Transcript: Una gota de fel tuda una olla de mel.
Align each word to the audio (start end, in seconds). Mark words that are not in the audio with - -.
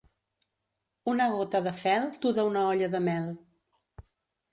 Una 1.11 1.27
gota 1.33 1.61
de 1.67 1.73
fel 1.81 2.07
tuda 2.23 2.45
una 2.53 2.63
olla 2.71 2.89
de 2.95 3.03
mel. 3.09 3.29